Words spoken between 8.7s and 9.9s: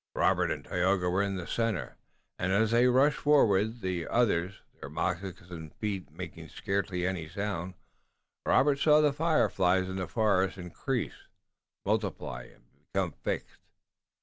saw the fireflies